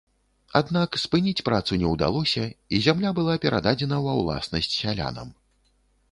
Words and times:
Аднак, 0.59 0.95
спыніць 1.01 1.43
працу 1.49 1.77
не 1.83 1.91
ўдалося 1.91 2.45
і 2.77 2.79
зямля 2.85 3.11
была 3.19 3.35
перададзена 3.43 3.99
ва 4.07 4.13
ўласнасць 4.21 4.71
сялянам. 4.79 5.29